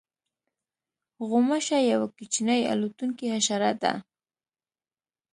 [1.29, 3.93] غوماشه یوه کوچنۍ الوتونکې حشره ده.